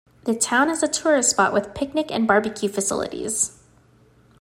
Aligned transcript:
The 0.23 0.33
town 0.33 0.71
is 0.71 0.81
a 0.81 0.87
tourist 0.87 1.29
spot 1.29 1.53
with 1.53 1.75
picnic 1.75 2.07
and 2.09 2.27
barbecue 2.27 2.69
facilities. 2.69 3.59